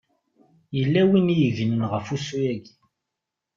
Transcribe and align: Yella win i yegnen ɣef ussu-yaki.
Yella 0.77 1.01
win 1.09 1.33
i 1.33 1.35
yegnen 1.39 1.83
ɣef 1.91 2.05
ussu-yaki. 2.15 2.75